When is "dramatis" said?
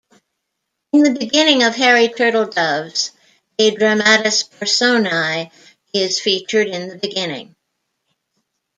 3.69-4.41